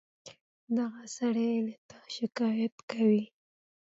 دغه 0.77 1.03
سړى 1.17 1.51
له 1.65 1.73
تا 1.89 1.99
شکايت 2.17 2.75
کوي. 2.91 3.23